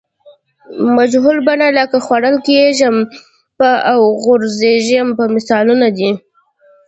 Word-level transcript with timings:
مجهول 0.97 1.37
بڼه 1.47 1.67
لکه 1.77 1.97
خوړل 2.05 2.35
کیږم 2.47 2.95
به 3.57 3.69
او 3.91 4.01
غورځېږم 4.23 5.07
به 5.17 5.25
مثالونه 5.35 5.87
دي. 5.97 6.11